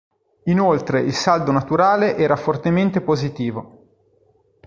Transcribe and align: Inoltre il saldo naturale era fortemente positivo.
Inoltre 0.45 1.01
il 1.01 1.13
saldo 1.13 1.51
naturale 1.51 2.15
era 2.17 2.35
fortemente 2.35 3.01
positivo. 3.01 3.99